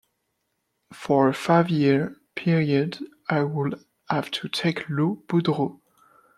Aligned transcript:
For 0.93 1.29
a 1.29 1.33
five-year 1.35 2.17
period, 2.33 2.97
I 3.29 3.41
would 3.43 3.85
have 4.09 4.31
to 4.31 4.47
take 4.49 4.89
Lou 4.89 5.23
Boudreau. 5.27 5.79